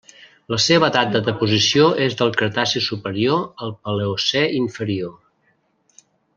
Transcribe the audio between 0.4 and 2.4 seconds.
La seva edat de deposició és del